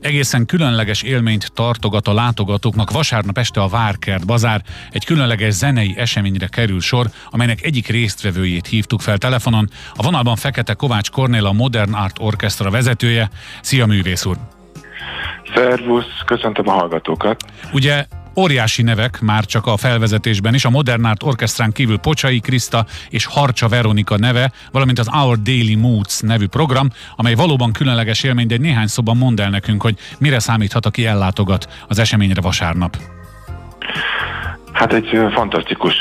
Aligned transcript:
Egészen 0.00 0.46
különleges 0.46 1.02
élményt 1.02 1.52
tartogat 1.54 2.08
a 2.08 2.12
látogatóknak 2.12 2.90
vasárnap 2.90 3.38
este 3.38 3.60
a 3.60 3.68
Várkert 3.68 4.26
Bazár. 4.26 4.62
Egy 4.90 5.04
különleges 5.04 5.54
zenei 5.54 5.94
eseményre 5.96 6.46
kerül 6.46 6.80
sor, 6.80 7.06
amelynek 7.30 7.62
egyik 7.62 7.88
résztvevőjét 7.88 8.66
hívtuk 8.66 9.00
fel 9.00 9.18
telefonon. 9.18 9.68
A 9.94 10.02
vonalban 10.02 10.36
Fekete 10.36 10.74
Kovács 10.74 11.10
Kornél 11.10 11.46
a 11.46 11.52
Modern 11.52 11.92
Art 11.92 12.16
Orchestra 12.20 12.70
vezetője. 12.70 13.30
Szia 13.60 13.86
művész 13.86 14.24
úr! 14.24 14.36
Szervusz, 15.54 16.22
köszöntöm 16.26 16.68
a 16.68 16.72
hallgatókat! 16.72 17.44
Ugye 17.72 18.06
Óriási 18.36 18.82
nevek 18.82 19.20
már 19.20 19.44
csak 19.44 19.66
a 19.66 19.76
felvezetésben 19.76 20.54
is, 20.54 20.64
a 20.64 20.70
Modern 20.70 21.04
Art 21.04 21.22
Orchestrán 21.22 21.72
kívül 21.72 21.98
Pocsai 21.98 22.40
Kriszta 22.40 22.86
és 23.08 23.24
Harcsa 23.24 23.68
Veronika 23.68 24.16
neve, 24.16 24.52
valamint 24.72 24.98
az 24.98 25.08
Our 25.22 25.38
Daily 25.42 25.74
Moods 25.74 26.20
nevű 26.20 26.46
program, 26.46 26.88
amely 27.16 27.34
valóban 27.34 27.72
különleges 27.72 28.22
élmény, 28.22 28.46
de 28.46 28.54
egy 28.54 28.60
néhány 28.60 28.86
szóban 28.86 29.16
mondd 29.16 29.40
el 29.40 29.50
nekünk, 29.50 29.82
hogy 29.82 29.98
mire 30.18 30.38
számíthat, 30.38 30.86
aki 30.86 31.06
ellátogat 31.06 31.68
az 31.88 31.98
eseményre 31.98 32.40
vasárnap. 32.40 32.96
Hát 34.72 34.92
egy 34.92 35.18
fantasztikus, 35.32 35.94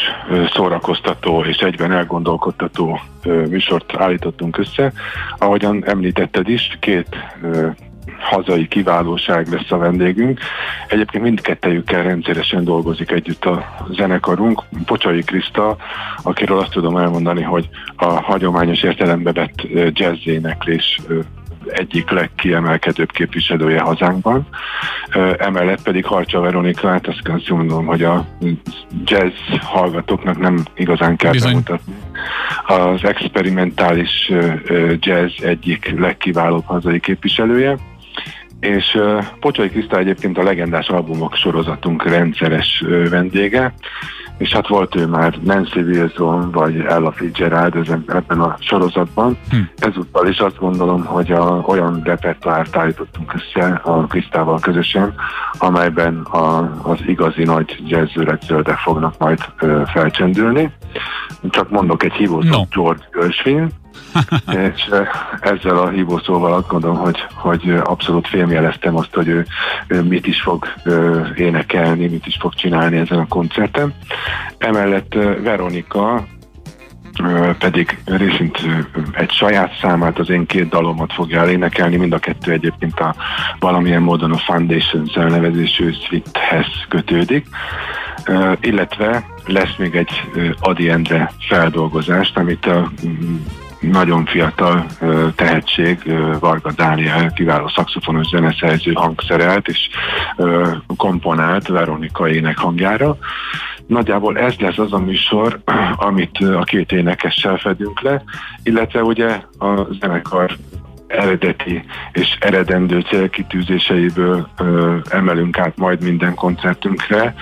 szórakoztató 0.54 1.44
és 1.44 1.58
egyben 1.58 1.92
elgondolkodtató 1.92 3.00
műsort 3.24 3.96
állítottunk 3.96 4.58
össze. 4.58 4.94
Ahogyan 5.38 5.84
említetted 5.86 6.50
is, 6.50 6.78
két 6.80 7.08
hazai 8.20 8.68
kiválóság 8.68 9.48
lesz 9.48 9.72
a 9.72 9.78
vendégünk. 9.78 10.40
Egyébként 10.88 11.24
mindkettejükkel 11.24 12.04
rendszeresen 12.04 12.64
dolgozik 12.64 13.12
együtt 13.12 13.46
a 13.46 13.86
zenekarunk. 13.92 14.64
Pocsai 14.86 15.22
Kriszta, 15.22 15.78
akiről 16.24 16.58
azt 16.58 16.72
tudom 16.72 16.98
elmondani, 16.98 17.42
hogy 17.42 17.70
a 17.96 18.06
hagyományos 18.06 18.84
értelembe 18.84 19.32
vett 19.32 19.68
jazzéneklés 19.94 21.00
egyik 21.68 22.10
legkiemelkedőbb 22.10 23.12
képviselője 23.12 23.80
hazánkban. 23.80 24.48
Emellett 25.38 25.82
pedig 25.82 26.06
Harcsa 26.06 26.40
Veronikát, 26.40 27.08
azt 27.08 27.22
kell 27.24 27.40
mondom, 27.50 27.86
hogy 27.86 28.04
a 28.04 28.26
jazz 29.06 29.34
hallgatóknak 29.62 30.38
nem 30.38 30.64
igazán 30.76 31.16
kell 31.16 31.32
Bizony. 31.32 31.52
bemutatni. 31.52 31.94
Az 32.68 33.04
experimentális 33.04 34.32
jazz 35.00 35.42
egyik 35.42 36.00
legkiválóbb 36.00 36.66
hazai 36.66 37.00
képviselője 37.00 37.78
és 38.60 38.96
uh, 38.96 39.24
Pocsai 39.40 39.70
Kriszta 39.70 39.98
egyébként 39.98 40.38
a 40.38 40.44
legendás 40.44 40.88
albumok 40.88 41.36
sorozatunk 41.36 42.04
rendszeres 42.04 42.82
uh, 42.86 43.10
vendége, 43.10 43.74
és 44.40 44.54
hát 44.54 44.68
volt 44.68 44.96
ő 44.96 45.08
már 45.08 45.38
Nancy 45.44 45.80
Wilson 45.80 46.52
vagy 46.52 46.80
Ella 46.80 47.12
Fitzgerald 47.12 47.76
ezen, 47.76 48.04
ebben 48.08 48.40
a 48.40 48.56
sorozatban. 48.60 49.38
Hm. 49.50 49.58
Ezúttal 49.78 50.28
is 50.28 50.38
azt 50.38 50.58
gondolom, 50.58 51.06
hogy 51.06 51.32
a, 51.32 51.64
olyan 51.66 52.02
repertoárt 52.04 52.76
állítottunk 52.76 53.34
össze 53.34 53.66
a 53.84 54.06
Krisztával 54.08 54.60
közösen, 54.60 55.14
amelyben 55.58 56.22
a, 56.22 56.58
az 56.84 57.00
igazi 57.06 57.44
nagy 57.44 57.78
jazzőrek 57.86 58.42
fognak 58.84 59.18
majd 59.18 59.40
ö, 59.60 59.82
felcsendülni. 59.86 60.72
Csak 61.50 61.70
mondok 61.70 62.04
egy 62.04 62.14
hívót, 62.14 62.44
no. 62.44 62.62
George 62.70 63.04
Gershwin, 63.12 63.70
és 64.74 64.90
ezzel 65.40 65.78
a 65.78 65.90
hívószóval 65.90 66.54
azt 66.54 66.68
gondolom, 66.68 66.98
hogy, 66.98 67.26
hogy 67.34 67.80
abszolút 67.84 68.28
félmjeleztem 68.28 68.98
azt, 68.98 69.14
hogy 69.14 69.28
ő, 69.28 69.46
ő 69.88 70.04
mit 70.04 70.28
is 70.28 70.42
fog 70.42 70.68
énekelni, 71.36 72.08
mit 72.08 72.28
is 72.28 72.38
fog 72.40 72.54
csinálni 72.54 72.98
ezen 72.98 73.20
a 73.20 73.28
koncerten. 73.28 73.94
Emellett 74.58 75.14
Veronika 75.44 76.28
pedig 77.60 78.02
részint 78.06 78.60
egy 79.12 79.32
saját 79.32 79.78
számát, 79.82 80.20
az 80.20 80.30
én 80.30 80.46
két 80.46 80.70
dalomat 80.70 81.14
fogja 81.14 81.40
elénekelni, 81.40 81.96
mind 81.96 82.14
a 82.14 82.20
kettő 82.20 82.52
egyébként 82.52 83.00
a 83.00 83.16
valamilyen 83.60 84.02
módon 84.02 84.32
a 84.32 84.38
Foundation 84.38 85.10
elnevezésű 85.16 85.92
suite 85.92 86.66
kötődik, 86.90 87.48
illetve 88.62 89.26
lesz 89.46 89.76
még 89.78 89.96
egy 89.96 90.10
Adi 90.60 90.90
Endre 90.90 91.32
feldolgozást, 91.40 92.38
amit 92.38 92.66
a 92.66 92.92
nagyon 93.80 94.26
fiatal 94.26 94.86
tehetség, 95.36 96.14
Varga 96.40 96.72
Dániel, 96.72 97.32
kiváló 97.32 97.68
szakszofonos 97.68 98.28
zeneszerző 98.28 98.92
hangszerelt 98.92 99.68
és 99.68 99.90
komponált 100.98 101.68
Veronika 101.68 102.30
ének 102.30 102.58
hangjára. 102.58 103.18
Nagyjából 103.88 104.38
ez 104.38 104.56
lesz 104.56 104.78
az 104.78 104.94
a 104.94 105.00
műsor, 105.00 105.60
amit 106.10 106.38
a 106.38 106.64
két 106.64 106.92
énekessel 106.92 107.58
fedünk 107.58 108.02
le, 108.02 108.24
illetve 108.64 109.04
ugye 109.04 109.42
a 109.60 109.88
zenekar 110.00 110.58
eredeti 111.08 111.84
és 112.12 112.38
eredendő 112.40 113.00
célkitűzéseiből 113.00 114.48
ö, 114.58 114.98
emelünk 115.10 115.58
át 115.58 115.78
majd 115.78 116.04
minden 116.04 116.36
koncertünkre, 116.36 117.36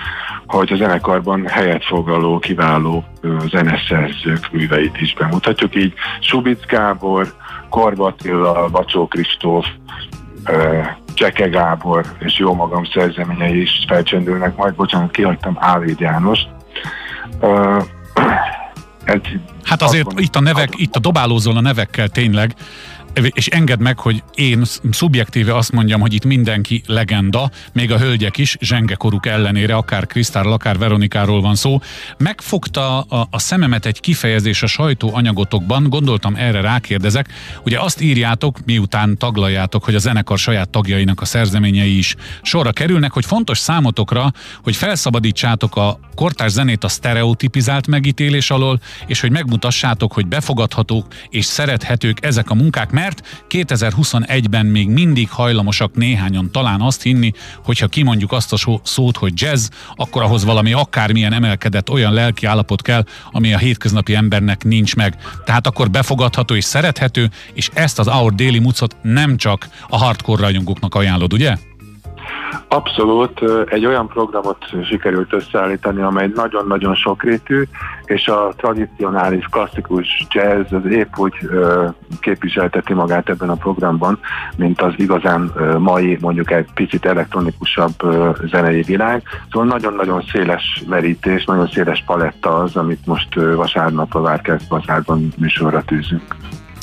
hogy 0.48 0.72
a 0.72 0.76
zenekarban 0.76 1.46
helyet 1.46 1.84
foglaló 1.84 2.38
kiváló 2.38 3.04
zeneszerzők 3.50 4.48
műveit 4.52 5.00
is 5.00 5.14
bemutatjuk. 5.14 5.76
Így 5.76 5.92
Subic 6.20 6.66
Gábor, 6.66 7.34
Korbatilla, 7.68 8.68
Bacsó 8.68 9.06
Kristóf, 9.06 9.66
Cseke 11.14 11.48
Gábor 11.48 12.04
és 12.18 12.38
jó 12.38 12.54
magam 12.54 12.84
szerzeményei 12.84 13.60
is 13.60 13.84
felcsendülnek, 13.88 14.56
majd 14.56 14.74
bocsánat, 14.74 15.10
kihagytam 15.10 15.56
Ávéd 15.60 16.00
János. 16.00 16.40
Hát 19.64 19.82
azért 19.82 20.20
itt 20.20 20.36
a 20.36 20.40
nevek, 20.40 20.68
itt 20.76 20.96
a 20.96 20.98
dobálózol 20.98 21.56
a 21.56 21.60
nevekkel 21.60 22.08
tényleg, 22.08 22.54
és 23.24 23.46
engedd 23.46 23.80
meg, 23.80 23.98
hogy 23.98 24.22
én 24.34 24.62
szubjektíve 24.90 25.56
azt 25.56 25.72
mondjam, 25.72 26.00
hogy 26.00 26.14
itt 26.14 26.24
mindenki 26.24 26.82
legenda, 26.86 27.50
még 27.72 27.92
a 27.92 27.98
hölgyek 27.98 28.38
is, 28.38 28.56
zsengekoruk 28.60 29.26
ellenére, 29.26 29.74
akár 29.74 30.06
Krisztárral, 30.06 30.52
akár 30.52 30.78
Veronikáról 30.78 31.40
van 31.40 31.54
szó. 31.54 31.80
Megfogta 32.18 33.00
a, 33.00 33.28
a 33.30 33.38
szememet 33.38 33.86
egy 33.86 34.00
kifejezés 34.00 34.62
a 34.62 34.66
sajtóanyagotokban, 34.66 35.88
gondoltam 35.88 36.34
erre 36.34 36.60
rákérdezek. 36.60 37.28
Ugye 37.64 37.80
azt 37.80 38.00
írjátok, 38.00 38.58
miután 38.64 39.16
taglaljátok, 39.16 39.84
hogy 39.84 39.94
a 39.94 39.98
zenekar 39.98 40.38
saját 40.38 40.68
tagjainak 40.68 41.20
a 41.20 41.24
szerzeményei 41.24 41.96
is 41.96 42.14
sorra 42.42 42.72
kerülnek, 42.72 43.12
hogy 43.12 43.24
fontos 43.24 43.58
számotokra, 43.58 44.32
hogy 44.62 44.76
felszabadítsátok 44.76 45.76
a 45.76 46.00
kortárs 46.14 46.52
zenét 46.52 46.84
a 46.84 46.88
sztereotipizált 46.88 47.86
megítélés 47.86 48.50
alól, 48.50 48.80
és 49.06 49.20
hogy 49.20 49.30
megmutassátok, 49.30 50.12
hogy 50.12 50.26
befogadhatók 50.26 51.06
és 51.30 51.44
szerethetők 51.44 52.24
ezek 52.24 52.50
a 52.50 52.54
munkák, 52.54 52.90
mert 52.90 53.07
2021-ben 53.48 54.66
még 54.66 54.88
mindig 54.88 55.30
hajlamosak 55.30 55.94
néhányan 55.94 56.50
talán 56.52 56.80
azt 56.80 57.02
hinni, 57.02 57.32
hogyha 57.64 57.86
kimondjuk 57.86 58.32
azt 58.32 58.52
a 58.52 58.80
szót, 58.82 59.16
hogy 59.16 59.32
jazz, 59.34 59.68
akkor 59.94 60.22
ahhoz 60.22 60.44
valami 60.44 60.72
akármilyen 60.72 61.32
emelkedett 61.32 61.90
olyan 61.90 62.12
lelki 62.12 62.46
állapot 62.46 62.82
kell, 62.82 63.04
ami 63.30 63.52
a 63.52 63.58
hétköznapi 63.58 64.14
embernek 64.14 64.64
nincs 64.64 64.96
meg. 64.96 65.16
Tehát 65.44 65.66
akkor 65.66 65.90
befogadható 65.90 66.54
és 66.54 66.64
szerethető, 66.64 67.30
és 67.52 67.70
ezt 67.74 67.98
az 67.98 68.08
Our 68.08 68.34
Daily 68.34 68.58
Mucot 68.58 68.96
nem 69.02 69.36
csak 69.36 69.68
a 69.88 69.96
hardcore 69.96 70.42
rajongóknak 70.42 70.94
ajánlod, 70.94 71.32
ugye? 71.32 71.67
Abszolút, 72.70 73.40
egy 73.66 73.86
olyan 73.86 74.08
programot 74.08 74.66
sikerült 74.84 75.32
összeállítani, 75.32 76.02
amely 76.02 76.30
nagyon-nagyon 76.34 76.94
sokrétű, 76.94 77.62
és 78.04 78.28
a 78.28 78.52
tradicionális, 78.56 79.44
klasszikus 79.44 80.26
jazz 80.30 80.72
az 80.72 80.84
épp 80.84 81.16
úgy 81.16 81.34
képviselteti 82.20 82.92
magát 82.92 83.28
ebben 83.28 83.50
a 83.50 83.54
programban, 83.54 84.18
mint 84.56 84.82
az 84.82 84.92
igazán 84.96 85.52
mai, 85.78 86.18
mondjuk 86.20 86.50
egy 86.50 86.66
picit 86.74 87.06
elektronikusabb 87.06 87.94
zenei 88.44 88.82
világ. 88.82 89.22
Szóval 89.50 89.68
nagyon-nagyon 89.68 90.22
széles 90.32 90.82
merítés, 90.88 91.44
nagyon 91.44 91.68
széles 91.68 92.02
paletta 92.06 92.54
az, 92.54 92.76
amit 92.76 93.06
most 93.06 93.34
vasárnap 93.34 94.14
a 94.14 94.20
Várkert 94.20 94.68
Bazárban 94.68 95.28
műsorra 95.38 95.82
tűzünk. 95.82 96.36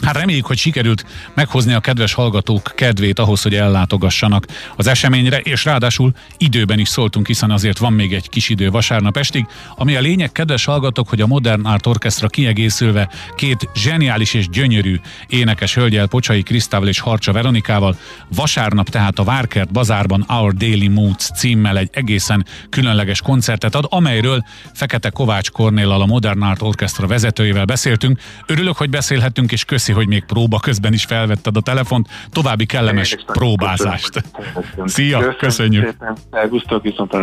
Hát 0.05 0.17
reméljük, 0.17 0.45
hogy 0.45 0.57
sikerült 0.57 1.05
meghozni 1.33 1.73
a 1.73 1.79
kedves 1.79 2.13
hallgatók 2.13 2.71
kedvét 2.75 3.19
ahhoz, 3.19 3.41
hogy 3.41 3.55
ellátogassanak 3.55 4.45
az 4.75 4.87
eseményre, 4.87 5.39
és 5.39 5.65
ráadásul 5.65 6.11
időben 6.37 6.79
is 6.79 6.89
szóltunk, 6.89 7.27
hiszen 7.27 7.51
azért 7.51 7.77
van 7.77 7.93
még 7.93 8.13
egy 8.13 8.29
kis 8.29 8.49
idő 8.49 8.69
vasárnap 8.69 9.17
estig. 9.17 9.45
Ami 9.75 9.95
a 9.95 9.99
lényeg, 9.99 10.31
kedves 10.31 10.65
hallgatók, 10.65 11.09
hogy 11.09 11.21
a 11.21 11.27
Modern 11.27 11.65
Art 11.65 11.85
Orchestra 11.85 12.27
kiegészülve 12.27 13.09
két 13.35 13.69
zseniális 13.75 14.33
és 14.33 14.49
gyönyörű 14.49 14.99
énekes 15.27 15.75
hölgyel, 15.75 16.07
Pocsai 16.07 16.41
Krisztával 16.41 16.87
és 16.87 16.99
Harcsa 16.99 17.31
Veronikával 17.31 17.97
vasárnap 18.35 18.89
tehát 18.89 19.19
a 19.19 19.23
Várkert 19.23 19.71
bazárban 19.71 20.25
Our 20.27 20.53
Daily 20.53 20.87
Moods 20.87 21.29
címmel 21.35 21.77
egy 21.77 21.89
egészen 21.91 22.45
különleges 22.69 23.21
koncertet 23.21 23.75
ad, 23.75 23.85
amelyről 23.89 24.45
Fekete 24.73 25.09
Kovács 25.09 25.49
Kornéllal 25.49 26.01
a 26.01 26.05
Modern 26.05 26.41
Art 26.41 26.61
Orchestra 26.61 27.07
vezetőjével 27.07 27.65
beszéltünk. 27.65 28.19
Örülök, 28.45 28.77
hogy 28.77 28.89
beszélhettünk, 28.89 29.51
és 29.51 29.63
köszi, 29.63 29.93
hogy 29.95 30.07
még 30.07 30.23
próba 30.25 30.59
közben 30.59 30.93
is 30.93 31.03
felvetted 31.03 31.57
a 31.57 31.61
telefont. 31.61 32.07
További 32.31 32.65
kellemes 32.65 33.15
próbázást. 33.25 34.23
Szia, 34.85 35.35
köszönjük! 35.35 35.83
Szépen. 35.85 36.17
Elgusztok, 36.31 36.83
viszont 36.83 37.13